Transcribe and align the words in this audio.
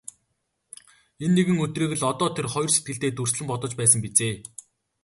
Энэ 1.23 1.35
нэгэн 1.35 1.57
өдрийг 1.65 1.91
л 1.99 2.03
одоо 2.11 2.29
тэр 2.35 2.47
хоёр 2.53 2.69
сэтгэлдээ 2.73 3.11
дүрслэн 3.15 3.49
бодож 3.49 3.71
байсан 3.77 3.99
биз 4.03 4.17
ээ. 4.29 4.35